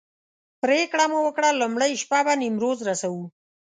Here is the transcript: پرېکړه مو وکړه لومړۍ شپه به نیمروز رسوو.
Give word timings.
پرېکړه 0.61 1.05
مو 1.11 1.19
وکړه 1.25 1.49
لومړۍ 1.61 1.91
شپه 2.01 2.19
به 2.25 2.33
نیمروز 2.41 2.79
رسوو. 2.89 3.23